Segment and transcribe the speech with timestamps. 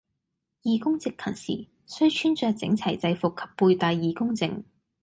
[0.63, 4.63] 義工值勤時，須穿著整齊制服及佩戴義工證